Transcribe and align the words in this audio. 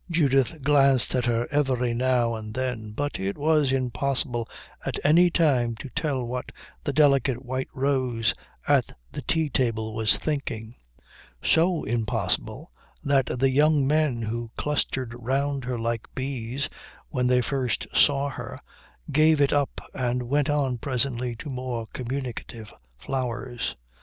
Judith 0.09 0.63
glanced 0.63 1.13
at 1.13 1.25
her 1.25 1.47
every 1.51 1.93
now 1.93 2.33
and 2.33 2.55
then, 2.55 2.89
but 2.89 3.19
it 3.19 3.37
was 3.37 3.71
impossible 3.71 4.49
at 4.83 4.97
any 5.03 5.29
time 5.29 5.75
to 5.75 5.91
tell 5.95 6.23
what 6.23 6.51
the 6.83 6.91
delicate 6.91 7.45
white 7.45 7.67
rose 7.71 8.33
at 8.67 8.95
the 9.11 9.21
tea 9.21 9.47
table 9.47 9.93
was 9.93 10.17
thinking; 10.17 10.73
so 11.43 11.83
impossible 11.83 12.71
that 13.03 13.27
the 13.37 13.51
young 13.51 13.85
men 13.85 14.23
who 14.23 14.49
clustered 14.57 15.13
round 15.13 15.65
her 15.65 15.77
like 15.77 16.07
bees 16.15 16.67
when 17.09 17.27
they 17.27 17.39
first 17.43 17.85
saw 17.93 18.27
her 18.29 18.59
gave 19.11 19.39
it 19.39 19.53
up 19.53 19.79
and 19.93 20.23
went 20.23 20.49
on 20.49 20.79
presently 20.79 21.35
to 21.35 21.47
more 21.47 21.85
communicative 21.93 22.73
flowers. 22.97 23.75